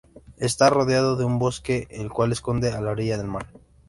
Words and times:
Está 0.39 0.71
rodeado 0.71 1.15
de 1.15 1.25
un 1.25 1.37
bosque 1.37 1.85
el 1.91 2.09
cual 2.09 2.31
esconde 2.31 2.71
a 2.71 2.81
la 2.81 2.89
orilla 2.89 3.19
del 3.19 3.27
mar. 3.27 3.49